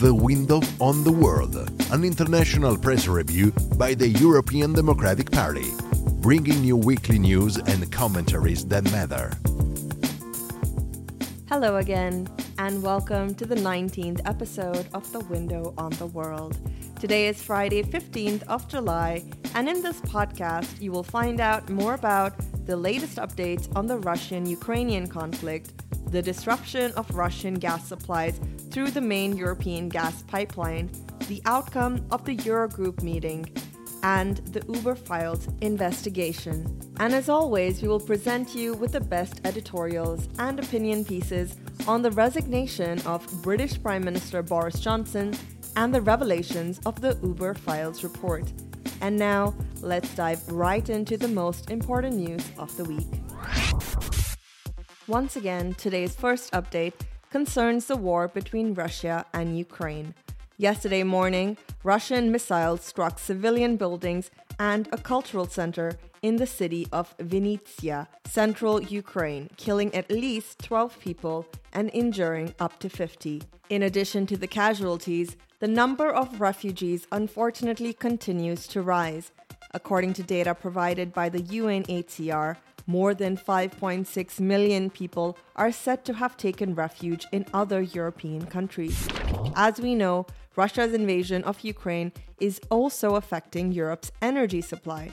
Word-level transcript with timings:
The 0.00 0.14
Window 0.14 0.60
on 0.78 1.02
the 1.02 1.10
World, 1.10 1.56
an 1.90 2.04
international 2.04 2.78
press 2.78 3.08
review 3.08 3.50
by 3.76 3.94
the 3.94 4.08
European 4.08 4.72
Democratic 4.72 5.28
Party, 5.28 5.72
bringing 6.20 6.62
you 6.62 6.76
weekly 6.76 7.18
news 7.18 7.56
and 7.56 7.90
commentaries 7.90 8.64
that 8.66 8.84
matter. 8.92 9.32
Hello 11.48 11.78
again, 11.78 12.28
and 12.58 12.80
welcome 12.80 13.34
to 13.34 13.44
the 13.44 13.56
19th 13.56 14.20
episode 14.24 14.86
of 14.94 15.10
The 15.10 15.18
Window 15.18 15.74
on 15.76 15.90
the 15.90 16.06
World. 16.06 16.56
Today 17.00 17.26
is 17.26 17.42
Friday, 17.42 17.82
15th 17.82 18.44
of 18.44 18.68
July, 18.68 19.24
and 19.56 19.68
in 19.68 19.82
this 19.82 20.00
podcast, 20.02 20.80
you 20.80 20.92
will 20.92 21.02
find 21.02 21.40
out 21.40 21.68
more 21.70 21.94
about 21.94 22.34
the 22.66 22.76
latest 22.76 23.16
updates 23.16 23.68
on 23.74 23.88
the 23.88 23.98
Russian 23.98 24.46
Ukrainian 24.46 25.08
conflict, 25.08 25.72
the 26.10 26.22
disruption 26.22 26.92
of 26.92 27.14
Russian 27.14 27.54
gas 27.54 27.86
supplies 27.86 28.40
through 28.70 28.90
the 28.90 29.00
main 29.00 29.36
European 29.36 29.88
gas 29.88 30.22
pipeline, 30.22 30.90
the 31.28 31.42
outcome 31.44 32.04
of 32.10 32.24
the 32.24 32.36
Eurogroup 32.36 33.02
meeting, 33.02 33.50
and 34.02 34.38
the 34.38 34.64
Uber 34.72 34.94
Files 34.94 35.48
investigation. 35.60 36.80
And 37.00 37.12
as 37.12 37.28
always, 37.28 37.82
we 37.82 37.88
will 37.88 38.00
present 38.00 38.54
you 38.54 38.74
with 38.74 38.92
the 38.92 39.00
best 39.00 39.40
editorials 39.44 40.28
and 40.38 40.58
opinion 40.58 41.04
pieces 41.04 41.56
on 41.86 42.02
the 42.02 42.10
resignation 42.12 43.00
of 43.02 43.26
British 43.42 43.80
Prime 43.82 44.04
Minister 44.04 44.42
Boris 44.42 44.80
Johnson 44.80 45.34
and 45.76 45.94
the 45.94 46.00
revelations 46.00 46.80
of 46.86 47.00
the 47.00 47.18
Uber 47.22 47.54
Files 47.54 48.02
report. 48.02 48.50
And 49.00 49.16
now, 49.16 49.54
let's 49.80 50.12
dive 50.14 50.46
right 50.50 50.88
into 50.88 51.16
the 51.16 51.28
most 51.28 51.70
important 51.70 52.16
news 52.16 52.44
of 52.58 52.76
the 52.76 52.84
week. 52.84 53.06
Once 55.08 55.36
again, 55.36 55.72
today's 55.72 56.14
first 56.14 56.52
update 56.52 56.92
concerns 57.30 57.86
the 57.86 57.96
war 57.96 58.28
between 58.28 58.74
Russia 58.74 59.24
and 59.32 59.56
Ukraine. 59.56 60.12
Yesterday 60.58 61.02
morning, 61.02 61.56
Russian 61.82 62.30
missiles 62.30 62.84
struck 62.84 63.18
civilian 63.18 63.78
buildings 63.78 64.30
and 64.58 64.86
a 64.92 64.98
cultural 64.98 65.46
center 65.46 65.92
in 66.20 66.36
the 66.36 66.46
city 66.46 66.86
of 66.92 67.16
Vinnytsia, 67.16 68.06
central 68.26 68.82
Ukraine, 68.82 69.48
killing 69.56 69.94
at 69.94 70.10
least 70.10 70.58
12 70.58 71.00
people 71.00 71.46
and 71.72 71.90
injuring 71.94 72.54
up 72.60 72.78
to 72.80 72.90
50. 72.90 73.42
In 73.70 73.84
addition 73.84 74.26
to 74.26 74.36
the 74.36 74.46
casualties, 74.46 75.38
the 75.60 75.68
number 75.68 76.10
of 76.10 76.38
refugees 76.38 77.06
unfortunately 77.12 77.94
continues 77.94 78.66
to 78.66 78.82
rise. 78.82 79.32
According 79.72 80.12
to 80.14 80.22
data 80.22 80.54
provided 80.54 81.14
by 81.14 81.30
the 81.30 81.40
UNHCR, 81.40 82.56
more 82.88 83.14
than 83.14 83.36
5.6 83.36 84.40
million 84.40 84.88
people 84.90 85.38
are 85.54 85.70
said 85.70 86.04
to 86.06 86.14
have 86.14 86.36
taken 86.36 86.74
refuge 86.74 87.26
in 87.30 87.46
other 87.52 87.82
European 87.82 88.46
countries. 88.46 89.06
As 89.54 89.78
we 89.78 89.94
know, 89.94 90.26
Russia's 90.56 90.94
invasion 90.94 91.44
of 91.44 91.60
Ukraine 91.60 92.10
is 92.40 92.60
also 92.70 93.14
affecting 93.14 93.70
Europe's 93.70 94.10
energy 94.22 94.62
supply. 94.62 95.10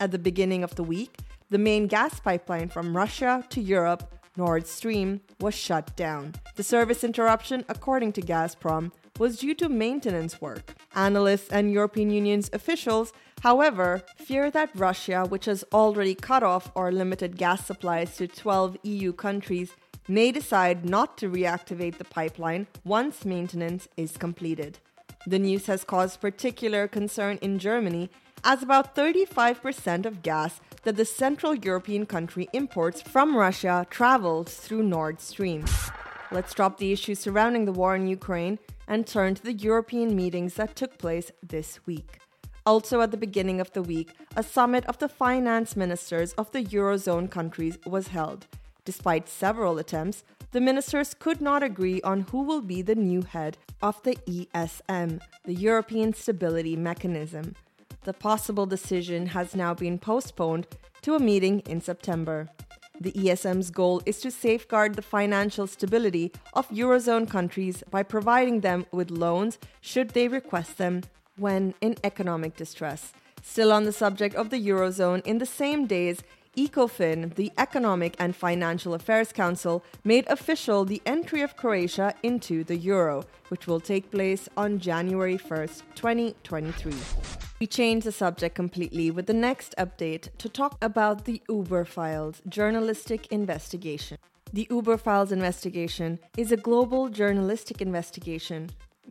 At 0.00 0.10
the 0.10 0.18
beginning 0.18 0.64
of 0.64 0.74
the 0.74 0.82
week, 0.82 1.16
the 1.48 1.58
main 1.58 1.86
gas 1.86 2.18
pipeline 2.18 2.68
from 2.68 2.96
Russia 2.96 3.44
to 3.50 3.60
Europe, 3.60 4.02
Nord 4.36 4.66
Stream, 4.66 5.20
was 5.40 5.54
shut 5.54 5.94
down. 5.96 6.34
The 6.56 6.62
service 6.62 7.04
interruption, 7.04 7.64
according 7.68 8.12
to 8.14 8.22
Gazprom, 8.22 8.92
was 9.18 9.38
due 9.38 9.54
to 9.56 9.68
maintenance 9.68 10.40
work. 10.40 10.74
Analysts 10.94 11.50
and 11.50 11.72
European 11.72 12.10
Union's 12.10 12.50
officials, 12.52 13.12
however, 13.42 14.02
fear 14.16 14.50
that 14.50 14.70
Russia, 14.74 15.26
which 15.28 15.44
has 15.44 15.64
already 15.72 16.14
cut 16.14 16.42
off 16.42 16.70
or 16.74 16.90
limited 16.90 17.36
gas 17.36 17.66
supplies 17.66 18.16
to 18.16 18.26
12 18.26 18.78
EU 18.82 19.12
countries, 19.12 19.72
may 20.08 20.32
decide 20.32 20.84
not 20.84 21.16
to 21.18 21.30
reactivate 21.30 21.98
the 21.98 22.04
pipeline 22.04 22.66
once 22.84 23.24
maintenance 23.24 23.88
is 23.96 24.16
completed. 24.16 24.78
The 25.26 25.38
news 25.38 25.66
has 25.66 25.84
caused 25.84 26.20
particular 26.20 26.88
concern 26.88 27.38
in 27.40 27.58
Germany, 27.58 28.10
as 28.42 28.62
about 28.62 28.96
35% 28.96 30.04
of 30.04 30.22
gas 30.22 30.60
that 30.82 30.96
the 30.96 31.04
Central 31.04 31.54
European 31.54 32.06
country 32.06 32.48
imports 32.52 33.00
from 33.02 33.36
Russia 33.36 33.86
traveled 33.90 34.48
through 34.48 34.82
Nord 34.82 35.20
Stream. 35.20 35.64
Let's 36.30 36.54
drop 36.54 36.78
the 36.78 36.92
issues 36.92 37.18
surrounding 37.20 37.64
the 37.64 37.72
war 37.72 37.94
in 37.94 38.08
Ukraine 38.08 38.58
and 38.88 39.06
turn 39.06 39.34
to 39.34 39.42
the 39.42 39.52
European 39.52 40.16
meetings 40.16 40.54
that 40.54 40.74
took 40.74 40.98
place 40.98 41.30
this 41.42 41.80
week. 41.86 42.18
Also, 42.64 43.00
at 43.00 43.10
the 43.10 43.16
beginning 43.16 43.60
of 43.60 43.72
the 43.72 43.82
week, 43.82 44.10
a 44.36 44.42
summit 44.42 44.86
of 44.86 44.98
the 44.98 45.08
finance 45.08 45.76
ministers 45.76 46.32
of 46.34 46.50
the 46.52 46.62
Eurozone 46.62 47.30
countries 47.30 47.78
was 47.84 48.08
held. 48.08 48.46
Despite 48.84 49.28
several 49.28 49.78
attempts, 49.78 50.24
the 50.52 50.60
ministers 50.60 51.14
could 51.14 51.40
not 51.40 51.62
agree 51.62 52.00
on 52.02 52.26
who 52.30 52.42
will 52.42 52.60
be 52.60 52.82
the 52.82 52.94
new 52.94 53.22
head 53.22 53.56
of 53.80 54.02
the 54.02 54.16
ESM, 54.26 55.20
the 55.44 55.54
European 55.54 56.12
Stability 56.12 56.76
Mechanism. 56.76 57.54
The 58.04 58.12
possible 58.12 58.66
decision 58.66 59.26
has 59.26 59.54
now 59.54 59.74
been 59.74 59.96
postponed 59.96 60.66
to 61.02 61.14
a 61.14 61.20
meeting 61.20 61.60
in 61.66 61.80
September. 61.80 62.48
The 63.00 63.12
ESM's 63.12 63.70
goal 63.70 64.02
is 64.06 64.20
to 64.20 64.30
safeguard 64.30 64.94
the 64.94 65.02
financial 65.02 65.68
stability 65.68 66.32
of 66.54 66.68
Eurozone 66.70 67.30
countries 67.30 67.84
by 67.90 68.02
providing 68.02 68.60
them 68.60 68.86
with 68.90 69.10
loans 69.10 69.58
should 69.80 70.10
they 70.10 70.26
request 70.26 70.78
them 70.78 71.02
when 71.36 71.74
in 71.80 71.96
economic 72.02 72.56
distress. 72.56 73.12
Still 73.40 73.72
on 73.72 73.84
the 73.84 73.92
subject 73.92 74.34
of 74.34 74.50
the 74.50 74.68
Eurozone, 74.68 75.24
in 75.24 75.38
the 75.38 75.46
same 75.46 75.86
days, 75.86 76.22
ECOFIN, 76.54 77.34
the 77.36 77.50
Economic 77.56 78.14
and 78.18 78.36
Financial 78.36 78.92
Affairs 78.92 79.32
Council, 79.32 79.82
made 80.04 80.26
official 80.28 80.84
the 80.84 81.00
entry 81.06 81.40
of 81.40 81.56
Croatia 81.56 82.14
into 82.22 82.62
the 82.62 82.76
euro, 82.76 83.24
which 83.48 83.66
will 83.66 83.80
take 83.80 84.10
place 84.10 84.50
on 84.54 84.78
January 84.78 85.38
1st, 85.38 85.82
2023. 85.94 86.92
We 87.58 87.66
change 87.66 88.04
the 88.04 88.12
subject 88.12 88.54
completely 88.54 89.10
with 89.10 89.26
the 89.26 89.32
next 89.32 89.74
update 89.78 90.28
to 90.36 90.50
talk 90.50 90.76
about 90.84 91.24
the 91.24 91.40
Uber 91.48 91.86
Files 91.86 92.42
journalistic 92.46 93.28
investigation. 93.28 94.18
The 94.52 94.66
Uber 94.68 94.98
Files 94.98 95.32
investigation 95.32 96.18
is 96.36 96.52
a 96.52 96.58
global 96.58 97.08
journalistic 97.08 97.80
investigation 97.80 98.68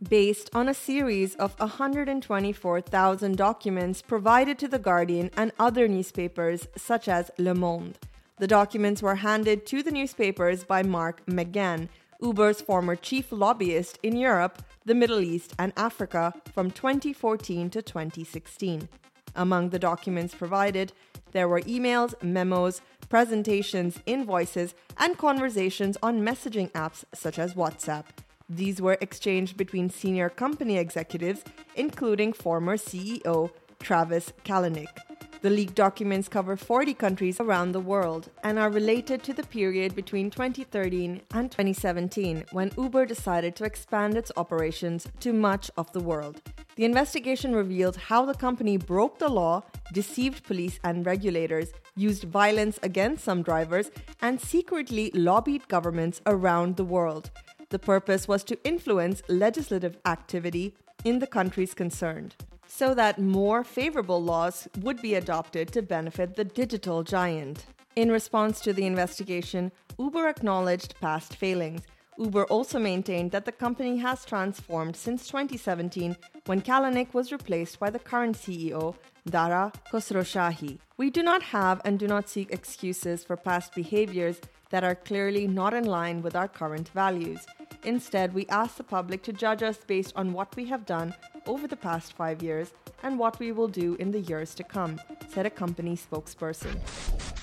based 0.08 0.50
on 0.54 0.68
a 0.68 0.74
series 0.74 1.34
of 1.36 1.58
124,000 1.58 3.36
documents 3.36 4.02
provided 4.02 4.58
to 4.58 4.68
The 4.68 4.78
Guardian 4.78 5.30
and 5.36 5.52
other 5.58 5.86
newspapers 5.86 6.66
such 6.76 7.08
as 7.08 7.30
Le 7.38 7.54
Monde. 7.54 7.98
The 8.38 8.46
documents 8.46 9.02
were 9.02 9.16
handed 9.16 9.66
to 9.66 9.82
the 9.82 9.92
newspapers 9.92 10.64
by 10.64 10.82
Mark 10.82 11.24
McGann, 11.26 11.88
Uber's 12.20 12.60
former 12.60 12.96
chief 12.96 13.30
lobbyist 13.30 13.98
in 14.02 14.16
Europe, 14.16 14.62
the 14.84 14.94
Middle 14.94 15.20
East, 15.20 15.54
and 15.58 15.72
Africa 15.76 16.34
from 16.52 16.70
2014 16.70 17.70
to 17.70 17.82
2016. 17.82 18.88
Among 19.34 19.70
the 19.70 19.78
documents 19.78 20.34
provided, 20.34 20.92
there 21.32 21.48
were 21.48 21.60
emails, 21.62 22.20
memos, 22.22 22.80
presentations, 23.08 23.98
invoices, 24.06 24.74
and 24.98 25.16
conversations 25.16 25.96
on 26.02 26.24
messaging 26.24 26.70
apps 26.72 27.04
such 27.14 27.38
as 27.38 27.54
WhatsApp. 27.54 28.04
These 28.48 28.80
were 28.80 28.98
exchanged 29.00 29.56
between 29.56 29.90
senior 29.90 30.28
company 30.28 30.76
executives, 30.76 31.44
including 31.74 32.32
former 32.32 32.76
CEO 32.76 33.50
Travis 33.80 34.32
Kalanick. 34.44 34.98
The 35.42 35.50
leaked 35.50 35.74
documents 35.74 36.28
cover 36.28 36.56
40 36.56 36.94
countries 36.94 37.40
around 37.40 37.72
the 37.72 37.80
world 37.80 38.30
and 38.44 38.60
are 38.60 38.70
related 38.70 39.24
to 39.24 39.32
the 39.32 39.42
period 39.42 39.96
between 39.96 40.30
2013 40.30 41.20
and 41.34 41.50
2017 41.50 42.44
when 42.52 42.70
Uber 42.78 43.06
decided 43.06 43.56
to 43.56 43.64
expand 43.64 44.16
its 44.16 44.30
operations 44.36 45.08
to 45.18 45.32
much 45.32 45.68
of 45.76 45.92
the 45.92 46.00
world. 46.00 46.40
The 46.76 46.84
investigation 46.84 47.56
revealed 47.56 47.96
how 47.96 48.24
the 48.24 48.34
company 48.34 48.76
broke 48.76 49.18
the 49.18 49.28
law, 49.28 49.64
deceived 49.92 50.44
police 50.44 50.78
and 50.84 51.04
regulators, 51.04 51.72
used 51.96 52.22
violence 52.22 52.78
against 52.84 53.24
some 53.24 53.42
drivers, 53.42 53.90
and 54.20 54.40
secretly 54.40 55.10
lobbied 55.12 55.66
governments 55.66 56.20
around 56.24 56.76
the 56.76 56.84
world. 56.84 57.32
The 57.72 57.78
purpose 57.78 58.28
was 58.28 58.44
to 58.44 58.62
influence 58.64 59.22
legislative 59.28 59.96
activity 60.04 60.74
in 61.04 61.20
the 61.20 61.26
countries 61.26 61.72
concerned 61.72 62.36
so 62.66 62.92
that 62.92 63.18
more 63.18 63.64
favorable 63.64 64.22
laws 64.22 64.68
would 64.82 65.00
be 65.00 65.14
adopted 65.14 65.72
to 65.72 65.80
benefit 65.80 66.36
the 66.36 66.44
digital 66.44 67.02
giant. 67.02 67.64
In 67.96 68.12
response 68.12 68.60
to 68.60 68.74
the 68.74 68.84
investigation, 68.84 69.72
Uber 69.98 70.28
acknowledged 70.28 71.00
past 71.00 71.36
failings. 71.36 71.80
Uber 72.18 72.44
also 72.44 72.78
maintained 72.78 73.30
that 73.30 73.46
the 73.46 73.52
company 73.52 73.96
has 73.96 74.26
transformed 74.26 74.94
since 74.94 75.26
2017 75.28 76.14
when 76.44 76.60
Kalanick 76.60 77.14
was 77.14 77.32
replaced 77.32 77.80
by 77.80 77.88
the 77.88 77.98
current 77.98 78.36
CEO, 78.36 78.94
Dara 79.26 79.72
Khosrowshahi. 79.90 80.78
We 80.98 81.08
do 81.08 81.22
not 81.22 81.42
have 81.42 81.80
and 81.86 81.98
do 81.98 82.06
not 82.06 82.28
seek 82.28 82.50
excuses 82.50 83.24
for 83.24 83.38
past 83.38 83.74
behaviors 83.74 84.42
that 84.72 84.82
are 84.82 84.96
clearly 84.96 85.46
not 85.46 85.74
in 85.74 85.84
line 85.84 86.22
with 86.22 86.34
our 86.34 86.48
current 86.48 86.88
values. 86.88 87.46
Instead, 87.84 88.34
we 88.34 88.46
ask 88.46 88.76
the 88.76 88.82
public 88.82 89.22
to 89.22 89.32
judge 89.32 89.62
us 89.62 89.76
based 89.86 90.12
on 90.16 90.32
what 90.32 90.56
we 90.56 90.64
have 90.64 90.86
done 90.86 91.14
over 91.46 91.68
the 91.68 91.76
past 91.76 92.14
five 92.14 92.42
years 92.42 92.72
and 93.02 93.18
what 93.18 93.38
we 93.38 93.52
will 93.52 93.68
do 93.68 93.94
in 93.96 94.10
the 94.10 94.20
years 94.20 94.54
to 94.54 94.64
come, 94.64 95.00
said 95.28 95.46
a 95.46 95.50
company 95.50 95.96
spokesperson. 95.96 96.74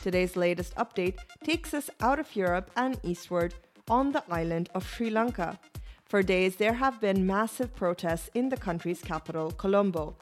Today's 0.01 0.35
latest 0.35 0.75
update 0.75 1.17
takes 1.43 1.73
us 1.73 1.89
out 2.01 2.19
of 2.19 2.35
Europe 2.35 2.71
and 2.75 2.99
eastward 3.03 3.53
on 3.89 4.11
the 4.11 4.23
island 4.29 4.69
of 4.73 4.87
Sri 4.87 5.09
Lanka. 5.09 5.59
For 6.05 6.23
days, 6.23 6.55
there 6.55 6.73
have 6.73 6.99
been 6.99 7.27
massive 7.27 7.75
protests 7.75 8.31
in 8.33 8.49
the 8.49 8.57
country's 8.57 9.01
capital, 9.01 9.51
Colombo. 9.51 10.15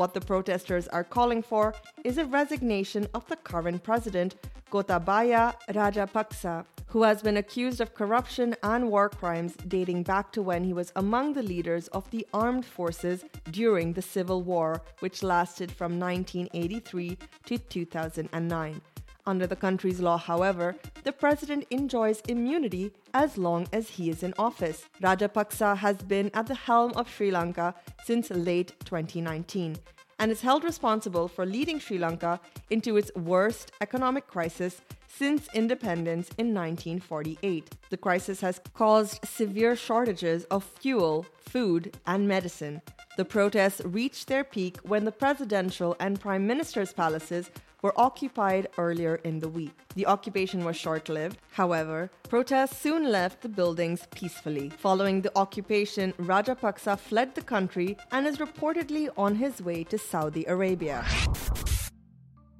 What 0.00 0.14
the 0.14 0.20
protesters 0.22 0.88
are 0.88 1.04
calling 1.04 1.42
for 1.42 1.74
is 2.04 2.16
a 2.16 2.24
resignation 2.24 3.06
of 3.12 3.28
the 3.28 3.36
current 3.36 3.82
president, 3.82 4.34
Gotabaya 4.72 5.54
Rajapaksa, 5.68 6.64
who 6.86 7.02
has 7.02 7.20
been 7.20 7.36
accused 7.36 7.82
of 7.82 7.92
corruption 7.92 8.56
and 8.62 8.90
war 8.90 9.10
crimes 9.10 9.56
dating 9.68 10.04
back 10.04 10.32
to 10.32 10.40
when 10.40 10.64
he 10.64 10.72
was 10.72 10.90
among 10.96 11.34
the 11.34 11.42
leaders 11.42 11.88
of 11.88 12.10
the 12.12 12.26
armed 12.32 12.64
forces 12.64 13.26
during 13.50 13.92
the 13.92 14.00
Civil 14.00 14.40
War, 14.42 14.80
which 15.00 15.22
lasted 15.22 15.70
from 15.70 16.00
1983 16.00 17.18
to 17.44 17.58
2009. 17.58 18.80
Under 19.30 19.46
the 19.46 19.54
country's 19.54 20.00
law, 20.00 20.18
however, 20.18 20.74
the 21.04 21.12
president 21.12 21.64
enjoys 21.70 22.20
immunity 22.22 22.90
as 23.14 23.38
long 23.38 23.68
as 23.72 23.88
he 23.90 24.10
is 24.10 24.24
in 24.24 24.34
office. 24.36 24.86
Rajapaksa 25.00 25.76
has 25.76 25.98
been 25.98 26.32
at 26.34 26.48
the 26.48 26.56
helm 26.56 26.90
of 26.96 27.08
Sri 27.08 27.30
Lanka 27.30 27.72
since 28.04 28.28
late 28.30 28.72
2019 28.84 29.76
and 30.18 30.32
is 30.32 30.40
held 30.40 30.64
responsible 30.64 31.28
for 31.28 31.46
leading 31.46 31.78
Sri 31.78 31.96
Lanka 31.96 32.40
into 32.70 32.96
its 32.96 33.12
worst 33.14 33.70
economic 33.80 34.26
crisis 34.26 34.80
since 35.06 35.46
independence 35.54 36.30
in 36.36 36.52
1948. 36.52 37.70
The 37.88 37.96
crisis 37.96 38.40
has 38.40 38.60
caused 38.74 39.24
severe 39.24 39.76
shortages 39.76 40.42
of 40.46 40.64
fuel, 40.64 41.24
food, 41.38 41.96
and 42.04 42.26
medicine. 42.26 42.82
The 43.16 43.24
protests 43.24 43.80
reached 43.84 44.26
their 44.26 44.42
peak 44.42 44.78
when 44.78 45.04
the 45.04 45.12
presidential 45.12 45.94
and 46.00 46.20
prime 46.20 46.48
minister's 46.48 46.92
palaces 46.92 47.50
were 47.82 47.98
occupied 47.98 48.68
earlier 48.78 49.16
in 49.16 49.38
the 49.38 49.48
week. 49.48 49.72
The 49.94 50.06
occupation 50.06 50.64
was 50.64 50.76
short 50.76 51.08
lived. 51.08 51.38
However, 51.52 52.10
protests 52.28 52.78
soon 52.78 53.10
left 53.10 53.42
the 53.42 53.48
buildings 53.48 54.06
peacefully. 54.14 54.70
Following 54.70 55.22
the 55.22 55.36
occupation, 55.36 56.12
Rajapaksa 56.18 56.98
fled 56.98 57.34
the 57.34 57.42
country 57.42 57.96
and 58.12 58.26
is 58.26 58.38
reportedly 58.38 59.08
on 59.16 59.34
his 59.36 59.62
way 59.62 59.84
to 59.84 59.98
Saudi 59.98 60.44
Arabia. 60.46 61.04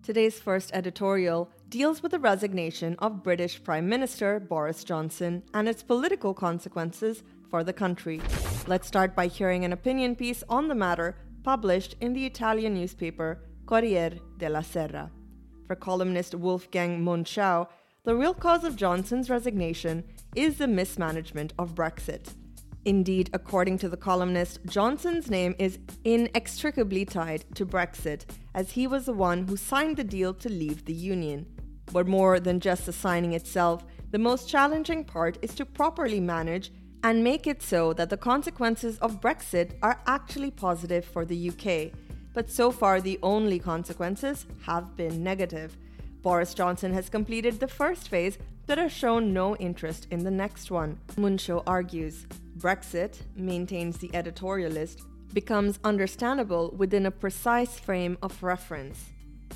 Today's 0.03 0.41
first 0.41 0.71
editorial 0.73 1.51
deals 1.69 2.03
with 2.03 2.11
the 2.11 2.19
resignation 2.19 2.97
of 2.99 3.23
British 3.23 3.63
Prime 3.63 3.89
Minister 3.89 4.41
Boris 4.41 4.83
Johnson 4.83 5.43
and 5.55 5.69
its 5.69 5.85
political 5.85 6.35
consequences 6.35 7.23
for 7.49 7.63
the 7.63 7.73
country. 7.73 8.21
Let's 8.67 8.89
start 8.89 9.15
by 9.15 9.27
hearing 9.29 9.65
an 9.65 9.73
opinion 9.73 10.17
piece 10.17 10.43
on 10.49 10.69
the 10.69 10.75
matter 10.75 11.17
published 11.43 11.95
in 12.01 12.13
the 12.13 12.27
Italian 12.27 12.75
newspaper 12.75 13.41
Corriere 13.71 14.19
della 14.37 14.65
Sera. 14.65 15.09
For 15.69 15.77
columnist 15.77 16.35
Wolfgang 16.35 17.05
Münchau, 17.05 17.69
the 18.03 18.17
real 18.17 18.35
cause 18.35 18.65
of 18.65 18.75
Johnson's 18.75 19.31
resignation 19.31 20.03
is 20.35 20.59
the 20.59 20.67
mismanagement 20.67 21.53
of 21.57 21.77
Brexit. 21.77 22.35
Indeed, 22.85 23.31
according 23.33 23.79
to 23.79 23.89
the 23.89 23.97
columnist, 23.97 24.59
Johnson's 24.67 25.31
name 25.31 25.55
is 25.61 25.79
inextricably 26.03 27.05
tied 27.05 27.45
to 27.55 27.65
Brexit, 27.65 28.25
as 28.57 28.73
he 28.73 28.89
was 28.89 29.07
the 29.07 29.13
one 29.13 29.47
who 29.47 29.57
signed 29.57 29.99
the 29.99 30.03
deal 30.03 30.35
to 30.35 30.49
leave 30.49 30.85
the 30.85 30.93
Union. 30.93 31.47
But 31.93 32.09
more 32.09 32.41
than 32.41 32.59
just 32.59 32.87
the 32.87 32.93
signing 32.93 33.35
itself, 33.35 33.87
the 34.11 34.19
most 34.19 34.49
challenging 34.49 35.05
part 35.05 35.39
is 35.43 35.55
to 35.55 35.65
properly 35.65 36.19
manage 36.19 36.73
and 37.05 37.23
make 37.23 37.47
it 37.47 37.63
so 37.63 37.93
that 37.93 38.11
the 38.11 38.17
consequences 38.17 38.99
of 38.99 39.21
Brexit 39.21 39.75
are 39.81 40.01
actually 40.09 40.51
positive 40.51 41.05
for 41.05 41.25
the 41.25 41.51
UK 41.51 41.93
but 42.33 42.51
so 42.51 42.71
far 42.71 43.01
the 43.01 43.19
only 43.23 43.59
consequences 43.59 44.47
have 44.63 44.97
been 44.97 45.23
negative. 45.23 45.77
Boris 46.23 46.55
Johnson 46.55 46.93
has 46.93 47.09
completed 47.09 47.59
the 47.59 47.69
first 47.69 48.09
phase 48.09 48.39
but 48.67 48.79
has 48.79 48.93
shown 48.93 49.33
no 49.33 49.57
interest 49.57 50.07
in 50.11 50.23
the 50.23 50.31
next 50.31 50.71
one. 50.71 50.99
Münchau 51.17 51.63
argues 51.67 52.27
Brexit, 52.59 53.21
maintains 53.35 53.99
the 53.99 54.09
editorialist, 54.11 55.03
becomes 55.33 55.79
understandable 55.83 56.75
within 56.77 57.07
a 57.07 57.11
precise 57.11 57.79
frame 57.79 58.19
of 58.23 58.43
reference. 58.43 59.07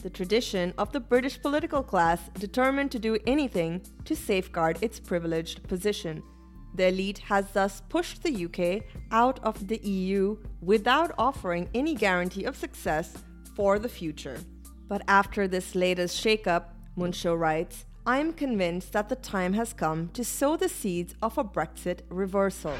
The 0.03 0.11
tradition 0.11 0.75
of 0.79 0.93
the 0.93 1.01
British 1.01 1.41
political 1.41 1.83
class 1.83 2.29
determined 2.39 2.91
to 2.93 2.99
do 2.99 3.19
anything 3.27 3.83
to 4.05 4.17
safeguard 4.17 4.79
its 4.81 4.99
privileged 4.99 5.63
position 5.69 6.23
the 6.75 6.89
elite 6.89 7.19
has 7.19 7.51
thus 7.53 7.83
pushed 7.89 8.23
the 8.23 8.45
UK 8.47 8.83
out 9.11 9.39
of 9.43 9.69
the 9.69 9.79
EU 9.79 10.37
without 10.61 11.13
offering 11.17 11.69
any 11.75 11.95
guarantee 11.95 12.45
of 12.45 12.57
success 12.57 13.17
for 13.55 13.79
the 13.79 13.89
future. 13.89 14.39
But 14.89 15.03
after 15.09 15.47
this 15.47 15.75
latest 15.75 16.23
shakeup, 16.23 16.65
Münchau 16.99 17.39
writes, 17.39 17.87
I 18.07 18.19
am 18.19 18.33
convinced 18.33 18.93
that 18.93 19.09
the 19.09 19.17
time 19.17 19.55
has 19.55 19.73
come 19.73 20.11
to 20.11 20.25
sow 20.25 20.57
the 20.57 20.69
seeds 20.69 21.15
of 21.23 21.39
a 21.39 21.45
Brexit 21.45 22.01
reversal. 22.11 22.77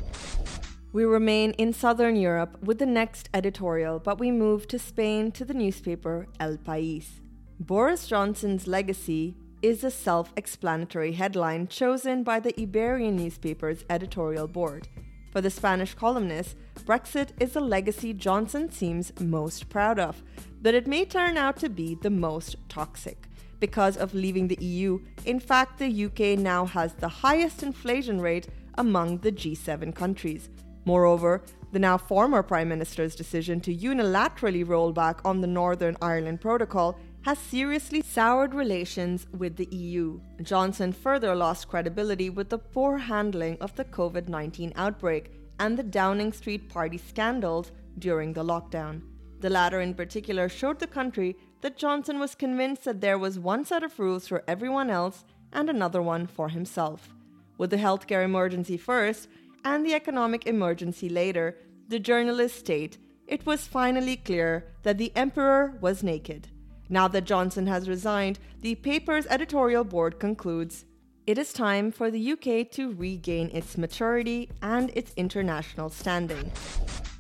We 0.93 1.05
remain 1.05 1.53
in 1.53 1.73
southern 1.73 2.15
Europe 2.15 2.59
with 2.63 2.79
the 2.79 2.87
next 2.87 3.29
editorial, 3.33 3.99
but 3.99 4.21
we 4.21 4.31
move 4.31 4.69
to 4.69 4.79
Spain 4.79 5.33
to 5.33 5.45
the 5.45 5.55
newspaper 5.55 6.27
El 6.39 6.59
País. 6.59 7.21
Boris 7.59 8.07
Johnson's 8.07 8.67
legacy 8.67 9.35
is 9.65 9.83
a 9.83 9.91
self 9.91 10.31
explanatory 10.37 11.13
headline 11.13 11.67
chosen 11.67 12.23
by 12.23 12.39
the 12.39 12.55
Iberian 12.61 13.17
newspaper's 13.17 13.83
editorial 13.89 14.47
board. 14.47 14.89
For 15.33 15.41
the 15.41 15.49
Spanish 15.49 15.95
columnist, 15.95 16.57
Brexit 16.85 17.31
is 17.41 17.57
a 17.57 17.61
legacy 17.61 18.13
Johnson 18.13 18.71
seems 18.71 19.19
most 19.19 19.71
proud 19.71 19.99
of, 19.99 20.23
but 20.61 20.75
it 20.75 20.87
may 20.87 21.07
turn 21.07 21.39
out 21.39 21.57
to 21.61 21.71
be 21.71 21.95
the 21.95 22.11
most 22.11 22.57
toxic. 22.69 23.27
Because 23.59 23.97
of 23.97 24.13
leaving 24.13 24.49
the 24.49 24.63
EU, 24.63 25.01
in 25.25 25.41
fact, 25.41 25.79
the 25.79 26.05
UK 26.05 26.39
now 26.39 26.67
has 26.67 26.93
the 26.93 27.09
highest 27.09 27.63
inflation 27.63 28.21
rate 28.21 28.49
among 28.75 29.19
the 29.19 29.33
G7 29.33 29.95
countries. 29.95 30.51
Moreover, 30.85 31.41
the 31.73 31.79
now 31.79 31.97
former 31.97 32.43
Prime 32.43 32.69
Minister's 32.69 33.17
decision 33.17 33.63
to 33.63 33.75
unilaterally 33.75 34.69
roll 34.69 34.93
back 34.93 35.21
on 35.25 35.41
the 35.41 35.47
Northern 35.47 35.97
Ireland 36.03 36.43
Protocol 36.43 36.99
has 37.25 37.39
seriously 37.39 38.03
soured 38.03 38.55
relations 38.55 39.27
with 39.33 39.57
the 39.57 39.69
EU. 39.71 40.21
Johnson 40.43 40.93
further 40.93 41.35
lost 41.35 41.69
credibility 41.69 42.29
with 42.29 42.51
the 42.51 42.59
poor 42.59 42.99
handling 42.99 43.57
of 43.63 43.75
the 43.77 43.85
COVID 43.85 44.29
19 44.29 44.75
outbreak 44.77 45.33
and 45.59 45.79
the 45.79 45.83
Downing 45.83 46.35
Street 46.35 46.69
party 46.69 46.99
scandals 46.99 47.73
during 47.99 48.35
the 48.35 48.45
lockdown. 48.45 49.01
The 49.41 49.49
latter, 49.49 49.81
in 49.81 49.95
particular, 49.95 50.51
showed 50.51 50.79
the 50.79 50.87
country 50.87 51.37
that 51.63 51.79
Johnson 51.79 52.19
was 52.19 52.35
convinced 52.35 52.85
that 52.85 53.01
there 53.01 53.19
was 53.19 53.39
one 53.39 53.65
set 53.65 53.83
of 53.83 53.99
rules 53.99 54.29
for 54.29 54.45
everyone 54.47 54.91
else 54.91 55.25
and 55.51 55.71
another 55.71 56.03
one 56.03 56.27
for 56.27 56.51
himself. 56.51 57.09
With 57.57 57.71
the 57.71 57.79
healthcare 57.79 58.25
emergency 58.25 58.77
first 58.77 59.29
and 59.65 59.87
the 59.87 59.95
economic 59.95 60.47
emergency 60.47 61.09
later, 61.09 61.57
the 61.89 61.99
journalists 61.99 62.59
state 62.59 62.99
it 63.27 63.47
was 63.47 63.67
finally 63.67 64.17
clear 64.17 64.67
that 64.83 64.99
the 64.99 65.11
emperor 65.17 65.79
was 65.81 66.03
naked. 66.03 66.49
Now 66.89 67.09
that 67.09 67.25
Johnson 67.25 67.67
has 67.67 67.89
resigned, 67.89 68.39
the 68.61 68.75
paper's 68.75 69.27
editorial 69.27 69.85
board 69.85 70.19
concludes 70.19 70.85
it 71.27 71.39
is 71.39 71.55
time 71.55 71.91
for 71.91 72.11
the 72.11 72.33
UK 72.33 72.71
to 72.73 72.93
regain 72.93 73.49
its 73.55 73.79
maturity 73.79 74.51
and 74.61 74.91
its 74.95 75.15
international 75.17 75.89
standing. 75.89 76.53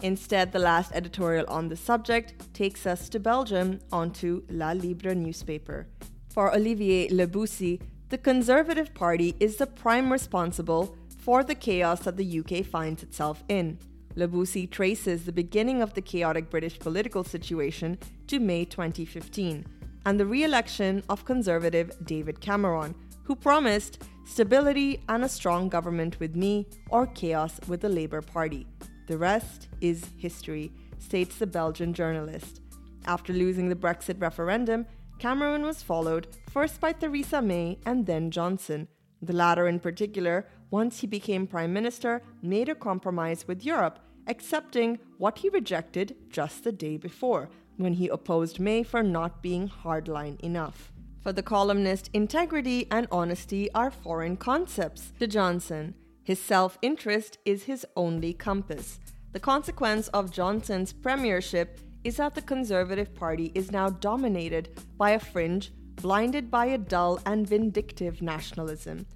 Instead, 0.03 0.53
the 0.53 0.59
last 0.59 0.93
editorial 0.93 1.47
on 1.49 1.69
the 1.69 1.77
subject 1.77 2.53
takes 2.53 2.87
us 2.87 3.09
to 3.09 3.19
Belgium 3.19 3.81
onto 3.91 4.43
La 4.51 4.73
Libre 4.73 5.15
newspaper. 5.15 5.87
For 6.29 6.55
Olivier 6.55 7.09
Le 7.11 7.27
Bussy, 7.27 7.81
the 8.11 8.19
Conservative 8.19 8.93
Party 8.93 9.35
is 9.41 9.57
the 9.57 9.67
prime 9.67 10.13
responsible 10.13 10.95
for 11.17 11.43
the 11.43 11.55
chaos 11.55 12.01
that 12.01 12.19
the 12.19 12.41
UK 12.41 12.67
finds 12.67 13.03
itself 13.03 13.43
in. 13.49 13.79
Le 14.17 14.29
Bussy 14.29 14.67
traces 14.67 15.25
the 15.25 15.33
beginning 15.33 15.83
of 15.83 15.95
the 15.95 16.03
chaotic 16.03 16.49
British 16.51 16.79
political 16.79 17.25
situation 17.25 17.99
to 18.29 18.39
May 18.39 18.65
2015 18.65 19.67
and 20.07 20.21
the 20.21 20.27
re 20.27 20.45
election 20.45 21.03
of 21.09 21.25
Conservative 21.25 21.91
David 22.05 22.41
Cameron, 22.41 22.95
who 23.25 23.35
promised 23.35 24.05
stability 24.25 25.01
and 25.09 25.25
a 25.25 25.29
strong 25.29 25.69
government 25.69 26.21
with 26.21 26.37
me 26.37 26.67
or 26.91 27.07
chaos 27.09 27.59
with 27.67 27.81
the 27.81 27.89
Labour 27.89 28.23
Party. 28.23 28.67
The 29.07 29.19
rest 29.19 29.69
is 29.81 30.05
history, 30.17 30.73
states 30.99 31.37
the 31.37 31.47
Belgian 31.47 31.93
journalist. 31.93 32.61
After 33.07 33.33
losing 33.33 33.69
the 33.69 33.75
Brexit 33.75 34.21
referendum, 34.21 34.87
Cameron 35.19 35.63
was 35.63 35.83
followed 35.83 36.29
first 36.51 36.81
by 36.81 36.93
Theresa 36.93 37.43
May 37.43 37.79
and 37.85 38.07
then 38.07 38.31
Johnson. 38.31 38.89
The 39.23 39.33
latter, 39.33 39.69
in 39.69 39.81
particular, 39.81 40.47
once 40.71 41.01
he 41.01 41.07
became 41.07 41.47
Prime 41.47 41.73
Minister, 41.73 42.23
made 42.43 42.69
a 42.69 42.75
compromise 42.75 43.47
with 43.47 43.65
Europe, 43.65 43.99
accepting 44.27 44.99
what 45.19 45.39
he 45.39 45.49
rejected 45.49 46.17
just 46.31 46.65
the 46.65 46.73
day 46.73 46.97
before, 46.97 47.51
when 47.77 47.95
he 47.95 48.09
opposed 48.09 48.61
May 48.61 48.83
for 48.83 49.03
not 49.03 49.43
being 49.43 49.69
hardline 49.69 50.41
enough. 50.41 50.93
For 51.21 51.33
the 51.33 51.43
columnist, 51.43 52.11
integrity 52.13 52.87
and 52.91 53.09
honesty 53.11 53.73
are 53.73 53.91
foreign 53.91 54.37
concepts 54.37 55.13
to 55.19 55.27
Johnson. 55.27 55.95
His 56.23 56.39
self 56.39 56.79
interest 56.83 57.39
is 57.45 57.65
his 57.65 57.87
only 57.97 58.33
compass. 58.33 59.01
The 59.33 59.41
consequence 59.41 60.09
of 60.09 60.31
Johnson's 60.31 60.93
premiership 60.93 61.81
is 62.05 62.19
that 62.19 62.35
the 62.35 62.43
Conservative 62.43 63.15
Party 63.15 63.51
is 63.55 63.73
now 63.73 63.89
dominated 63.89 64.69
by 64.97 65.11
a 65.11 65.19
fringe 65.19 65.73
blinded 65.97 66.51
by 66.51 66.67
a 66.67 66.79
dull 66.79 67.19
and 67.25 67.49
vindictive 67.49 68.21
nationalism. 68.21 69.07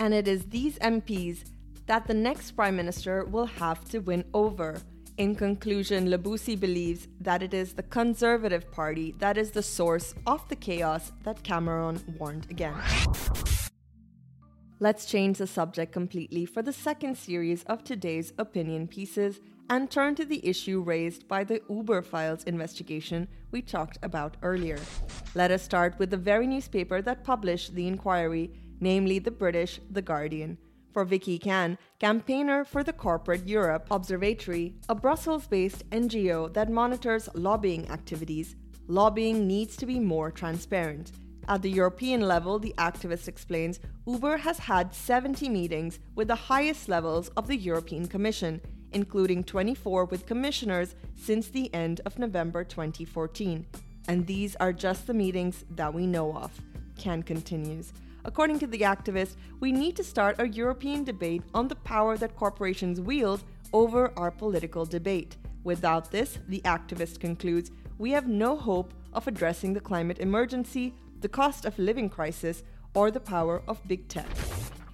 And 0.00 0.12
it 0.12 0.26
is 0.26 0.46
these 0.46 0.78
MPs 0.78 1.44
that 1.86 2.06
the 2.06 2.14
next 2.14 2.52
prime 2.52 2.76
minister 2.76 3.24
will 3.24 3.46
have 3.46 3.84
to 3.90 3.98
win 3.98 4.24
over. 4.34 4.80
In 5.18 5.34
conclusion, 5.34 6.10
Le 6.10 6.16
Bussy 6.16 6.56
believes 6.56 7.06
that 7.20 7.42
it 7.42 7.52
is 7.52 7.74
the 7.74 7.82
Conservative 7.82 8.70
Party 8.72 9.14
that 9.18 9.36
is 9.36 9.50
the 9.50 9.62
source 9.62 10.14
of 10.26 10.48
the 10.48 10.56
chaos 10.56 11.12
that 11.24 11.42
Cameron 11.42 12.00
warned 12.18 12.46
against. 12.50 13.70
Let's 14.80 15.04
change 15.06 15.38
the 15.38 15.46
subject 15.46 15.92
completely 15.92 16.44
for 16.44 16.62
the 16.62 16.72
second 16.72 17.16
series 17.16 17.62
of 17.64 17.84
today's 17.84 18.32
opinion 18.38 18.88
pieces 18.88 19.38
and 19.70 19.90
turn 19.90 20.14
to 20.16 20.24
the 20.24 20.44
issue 20.46 20.80
raised 20.80 21.28
by 21.28 21.44
the 21.44 21.60
Uber 21.70 22.02
Files 22.02 22.42
investigation 22.44 23.28
we 23.52 23.62
talked 23.62 23.98
about 24.02 24.36
earlier. 24.42 24.78
Let 25.34 25.50
us 25.50 25.62
start 25.62 25.98
with 25.98 26.10
the 26.10 26.16
very 26.16 26.46
newspaper 26.46 27.00
that 27.02 27.22
published 27.22 27.74
the 27.74 27.86
inquiry, 27.86 28.50
namely 28.80 29.18
the 29.18 29.30
British 29.30 29.80
The 29.90 30.02
Guardian. 30.02 30.58
For 30.92 31.06
Vicky 31.06 31.38
Cann, 31.38 31.78
campaigner 32.00 32.64
for 32.64 32.84
the 32.84 32.92
Corporate 32.92 33.48
Europe 33.48 33.86
Observatory, 33.90 34.74
a 34.90 34.94
Brussels 34.94 35.46
based 35.46 35.88
NGO 35.88 36.52
that 36.52 36.70
monitors 36.70 37.30
lobbying 37.34 37.88
activities, 37.88 38.56
lobbying 38.88 39.46
needs 39.46 39.74
to 39.76 39.86
be 39.86 39.98
more 39.98 40.30
transparent. 40.30 41.12
At 41.48 41.62
the 41.62 41.70
European 41.70 42.20
level, 42.20 42.58
the 42.58 42.74
activist 42.76 43.26
explains 43.26 43.80
Uber 44.06 44.36
has 44.36 44.58
had 44.58 44.94
70 44.94 45.48
meetings 45.48 45.98
with 46.14 46.28
the 46.28 46.34
highest 46.34 46.90
levels 46.90 47.28
of 47.38 47.48
the 47.48 47.56
European 47.56 48.06
Commission, 48.06 48.60
including 48.92 49.44
24 49.44 50.04
with 50.04 50.26
commissioners 50.26 50.94
since 51.14 51.48
the 51.48 51.72
end 51.74 52.02
of 52.04 52.18
November 52.18 52.64
2014. 52.64 53.66
And 54.08 54.26
these 54.26 54.56
are 54.56 54.74
just 54.74 55.06
the 55.06 55.14
meetings 55.14 55.64
that 55.70 55.94
we 55.94 56.06
know 56.06 56.36
of. 56.36 56.52
Cann 56.98 57.22
continues. 57.22 57.94
According 58.24 58.58
to 58.60 58.66
the 58.66 58.80
activist, 58.80 59.36
we 59.60 59.72
need 59.72 59.96
to 59.96 60.04
start 60.04 60.40
a 60.40 60.48
European 60.48 61.04
debate 61.04 61.42
on 61.54 61.68
the 61.68 61.76
power 61.76 62.16
that 62.16 62.36
corporations 62.36 63.00
wield 63.00 63.42
over 63.72 64.12
our 64.16 64.30
political 64.30 64.84
debate. 64.84 65.36
Without 65.64 66.10
this, 66.10 66.38
the 66.48 66.60
activist 66.64 67.20
concludes, 67.20 67.70
we 67.98 68.10
have 68.10 68.28
no 68.28 68.56
hope 68.56 68.94
of 69.12 69.26
addressing 69.26 69.72
the 69.72 69.80
climate 69.80 70.18
emergency 70.18 70.94
the 71.22 71.28
cost 71.28 71.64
of 71.64 71.78
living 71.78 72.10
crisis, 72.10 72.64
or 72.94 73.10
the 73.10 73.20
power 73.20 73.62
of 73.68 73.80
big 73.86 74.06
tech. 74.08 74.26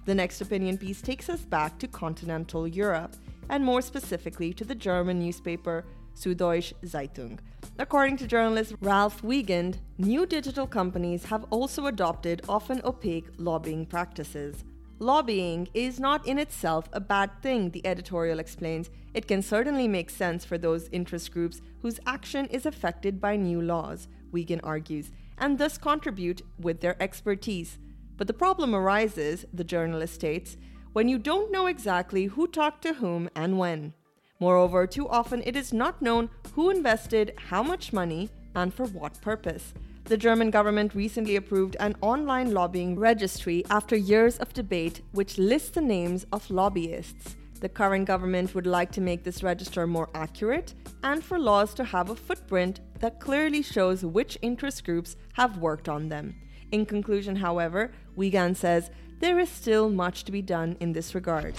The 0.05 0.15
next 0.15 0.41
opinion 0.41 0.77
piece 0.77 1.01
takes 1.01 1.27
us 1.27 1.41
back 1.41 1.79
to 1.79 1.87
continental 1.87 2.67
Europe, 2.67 3.15
and 3.49 3.65
more 3.65 3.81
specifically 3.81 4.53
to 4.53 4.63
the 4.63 4.75
German 4.75 5.19
newspaper 5.19 5.85
Süddeutsche 6.15 6.73
Zeitung. 6.85 7.39
According 7.81 8.17
to 8.17 8.27
journalist 8.27 8.75
Ralf 8.81 9.23
Wiegand, 9.23 9.79
new 9.97 10.25
digital 10.25 10.67
companies 10.67 11.23
have 11.23 11.45
also 11.49 11.85
adopted 11.85 12.41
often 12.49 12.81
opaque 12.83 13.27
lobbying 13.37 13.85
practices. 13.85 14.65
Lobbying 14.99 15.69
is 15.73 15.97
not 15.97 16.27
in 16.27 16.37
itself 16.39 16.89
a 16.91 16.99
bad 16.99 17.41
thing, 17.41 17.69
the 17.69 17.87
editorial 17.87 18.37
explains. 18.37 18.89
It 19.13 19.29
can 19.29 19.41
certainly 19.41 19.87
make 19.87 20.09
sense 20.09 20.43
for 20.43 20.57
those 20.57 20.89
interest 20.91 21.31
groups 21.31 21.61
whose 21.81 22.01
action 22.05 22.47
is 22.47 22.65
affected 22.65 23.21
by 23.21 23.37
new 23.37 23.61
laws, 23.61 24.09
Wiegand 24.29 24.59
argues 24.65 25.11
and 25.37 25.57
thus 25.57 25.77
contribute 25.77 26.41
with 26.59 26.81
their 26.81 27.01
expertise. 27.01 27.79
But 28.17 28.27
the 28.27 28.33
problem 28.33 28.75
arises, 28.75 29.45
the 29.53 29.63
journalist 29.63 30.15
states, 30.15 30.57
when 30.91 31.07
you 31.07 31.17
don't 31.17 31.49
know 31.49 31.67
exactly 31.67 32.25
who 32.25 32.45
talked 32.45 32.81
to 32.81 32.95
whom 32.95 33.29
and 33.37 33.57
when. 33.57 33.93
Moreover, 34.39 34.87
too 34.87 35.07
often 35.09 35.43
it 35.45 35.55
is 35.55 35.73
not 35.73 36.01
known 36.01 36.29
who 36.53 36.69
invested 36.69 37.33
how 37.37 37.61
much 37.61 37.91
money 37.91 38.29
and 38.55 38.73
for 38.73 38.85
what 38.85 39.19
purpose. 39.21 39.73
The 40.05 40.17
German 40.17 40.49
government 40.49 40.95
recently 40.95 41.35
approved 41.35 41.75
an 41.79 41.95
online 42.01 42.53
lobbying 42.53 42.97
registry 42.97 43.63
after 43.69 43.95
years 43.95 44.37
of 44.37 44.53
debate, 44.53 45.01
which 45.11 45.37
lists 45.37 45.71
the 45.71 45.81
names 45.81 46.25
of 46.31 46.49
lobbyists. 46.49 47.35
The 47.59 47.69
current 47.69 48.05
government 48.05 48.55
would 48.55 48.65
like 48.65 48.91
to 48.93 49.01
make 49.01 49.23
this 49.23 49.43
register 49.43 49.85
more 49.85 50.09
accurate 50.15 50.73
and 51.03 51.21
for 51.21 51.37
laws 51.37 51.73
to 51.73 51.83
have 51.83 52.09
a 52.09 52.15
footprint 52.15 52.79
that 52.99 53.19
clearly 53.19 53.61
shows 53.61 54.05
which 54.05 54.37
interest 54.41 54.85
groups 54.85 55.17
have 55.33 55.57
worked 55.57 55.89
on 55.89 56.07
them. 56.07 56.35
In 56.71 56.85
conclusion, 56.85 57.35
however, 57.35 57.91
Wiegand 58.15 58.55
says 58.55 58.89
there 59.19 59.39
is 59.39 59.49
still 59.49 59.89
much 59.89 60.23
to 60.23 60.31
be 60.31 60.41
done 60.41 60.77
in 60.79 60.93
this 60.93 61.13
regard. 61.13 61.55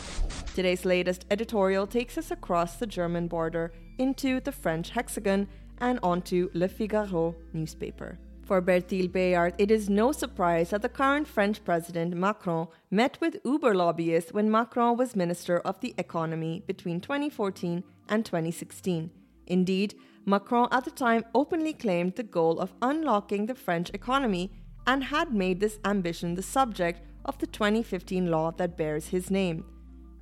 Today's 0.54 0.84
latest 0.84 1.26
editorial 1.30 1.86
takes 1.86 2.18
us 2.18 2.30
across 2.30 2.76
the 2.76 2.86
German 2.86 3.28
border 3.28 3.72
into 3.98 4.40
the 4.40 4.52
French 4.52 4.90
hexagon 4.90 5.46
and 5.78 5.98
onto 6.02 6.50
Le 6.54 6.68
Figaro 6.68 7.36
newspaper. 7.52 8.18
For 8.42 8.60
Bertille 8.60 9.08
Bayart, 9.08 9.54
it 9.58 9.70
is 9.70 9.88
no 9.88 10.10
surprise 10.10 10.70
that 10.70 10.82
the 10.82 10.88
current 10.88 11.28
French 11.28 11.62
President 11.64 12.16
Macron 12.16 12.66
met 12.90 13.16
with 13.20 13.38
Uber 13.44 13.74
lobbyists 13.74 14.32
when 14.32 14.50
Macron 14.50 14.96
was 14.96 15.14
Minister 15.14 15.60
of 15.60 15.80
the 15.80 15.94
Economy 15.98 16.64
between 16.66 17.00
2014 17.00 17.84
and 18.08 18.26
2016. 18.26 19.10
Indeed, 19.46 19.94
Macron 20.26 20.68
at 20.72 20.84
the 20.84 20.90
time 20.90 21.24
openly 21.34 21.72
claimed 21.72 22.16
the 22.16 22.24
goal 22.24 22.58
of 22.58 22.72
unlocking 22.82 23.46
the 23.46 23.54
French 23.54 23.90
economy 23.90 24.50
and 24.86 25.04
had 25.04 25.32
made 25.32 25.60
this 25.60 25.78
ambition 25.84 26.34
the 26.34 26.42
subject 26.42 27.02
of 27.24 27.38
the 27.38 27.46
2015 27.46 28.30
law 28.30 28.50
that 28.52 28.76
bears 28.76 29.08
his 29.08 29.30
name. 29.30 29.64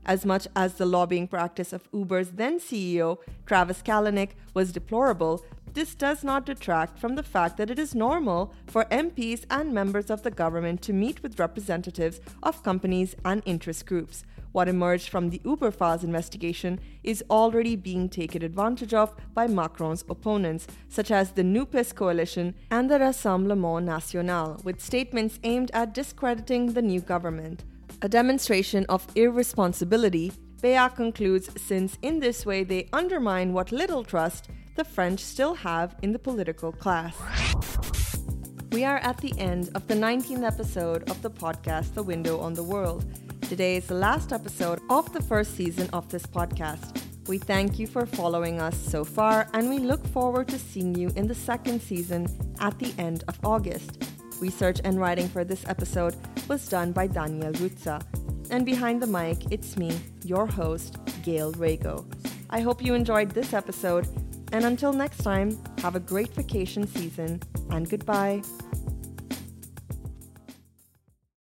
As 0.07 0.25
much 0.25 0.49
as 0.57 0.75
the 0.75 0.87
lobbying 0.87 1.29
practice 1.29 1.73
of 1.73 1.89
Uber's 1.93 2.31
then 2.31 2.59
CEO, 2.59 3.19
Travis 3.45 3.83
Kalanick, 3.83 4.31
was 4.55 4.73
deplorable, 4.73 5.45
this 5.75 5.95
does 5.95 6.25
not 6.25 6.47
detract 6.47 6.99
from 6.99 7.15
the 7.15 7.23
fact 7.23 7.57
that 7.59 7.71
it 7.71 7.79
is 7.79 7.95
normal 7.95 8.55
for 8.67 8.87
MPs 8.87 9.45
and 9.51 9.73
members 9.73 10.11
of 10.11 10.23
the 10.23 10.31
government 10.31 10.81
to 10.83 10.93
meet 10.93 11.23
with 11.23 11.39
representatives 11.39 12.21
of 12.43 12.63
companies 12.63 13.15
and 13.25 13.43
interest 13.45 13.85
groups. 13.85 14.25
What 14.59 14.69
emerged 14.69 15.11
from 15.11 15.31
the 15.31 15.41
Uber 15.45 15.71
Files 15.71 16.03
investigation 16.03 16.81
is 17.05 17.23
already 17.31 17.77
being 17.77 18.09
taken 18.09 18.43
advantage 18.43 18.93
of 18.93 19.15
by 19.33 19.47
Macron's 19.47 20.05
opponents, 20.09 20.67
such 20.89 21.13
as 21.13 21.31
the 21.31 21.45
NUPES 21.45 21.93
coalition 21.93 22.57
and 22.73 22.91
the 22.91 22.99
Rassemblement 22.99 23.85
National, 23.85 24.61
with 24.65 24.81
statements 24.81 25.39
aimed 25.45 25.71
at 25.75 25.95
discrediting 25.95 26.73
the 26.73 26.83
new 26.83 27.01
government. 27.01 27.63
A 28.03 28.09
demonstration 28.09 28.85
of 28.89 29.07
irresponsibility, 29.15 30.33
Bayart 30.61 30.97
concludes, 30.97 31.51
since 31.57 31.97
in 32.03 32.19
this 32.19 32.45
way 32.45 32.65
they 32.65 32.89
undermine 32.93 33.53
what 33.53 33.71
little 33.71 34.03
trust 34.03 34.49
the 34.75 34.83
French 34.83 35.21
still 35.21 35.55
have 35.55 35.95
in 36.03 36.11
the 36.11 36.19
political 36.19 36.73
class. 36.73 37.15
We 38.73 38.85
are 38.85 38.99
at 38.99 39.19
the 39.19 39.39
end 39.39 39.71
of 39.77 39.87
the 39.87 39.95
19th 39.95 40.45
episode 40.45 41.09
of 41.09 41.23
the 41.23 41.31
podcast 41.31 41.95
The 41.95 42.03
Window 42.03 42.41
on 42.41 42.55
the 42.55 42.65
World. 42.65 43.05
Today 43.49 43.77
is 43.77 43.87
the 43.87 43.95
last 43.95 44.33
episode 44.35 44.79
of 44.91 45.11
the 45.15 45.23
first 45.23 45.57
season 45.57 45.89
of 45.95 46.07
this 46.11 46.25
podcast. 46.27 47.03
We 47.29 47.39
thank 47.39 47.79
you 47.79 47.87
for 47.87 48.05
following 48.05 48.61
us 48.61 48.77
so 48.77 49.05
far, 49.05 49.49
and 49.55 49.71
we 49.71 49.79
look 49.79 50.07
forward 50.09 50.49
to 50.49 50.59
seeing 50.59 50.95
you 50.95 51.11
in 51.17 51.27
the 51.27 51.35
second 51.35 51.81
season 51.81 52.29
at 52.61 52.79
the 52.79 52.93
end 52.99 53.25
of 53.27 53.39
August. 53.43 54.05
Research 54.39 54.83
and 54.85 55.01
writing 55.01 55.29
for 55.29 55.45
this 55.45 55.65
episode 55.67 56.15
was 56.47 56.69
done 56.69 56.93
by 56.93 57.07
Daniel 57.07 57.53
Ruzza. 57.55 58.03
And 58.51 58.67
behind 58.67 59.01
the 59.01 59.07
mic, 59.07 59.51
it's 59.51 59.79
me, 59.79 59.99
your 60.25 60.47
host, 60.47 60.99
Gail 61.23 61.53
Rago. 61.55 62.05
I 62.51 62.61
hope 62.61 62.85
you 62.85 62.93
enjoyed 62.93 63.31
this 63.31 63.55
episode 63.55 64.07
and 64.53 64.65
until 64.65 64.93
next 64.93 65.19
time, 65.19 65.59
have 65.79 65.95
a 65.95 66.01
great 66.01 66.31
vacation 66.35 66.87
season 66.87 67.41
and 67.71 67.89
goodbye. 67.89 68.43